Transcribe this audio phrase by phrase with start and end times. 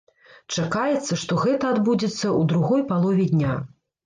[0.53, 3.55] Чакаецца, што гэта адбудзецца ў другой палове дня.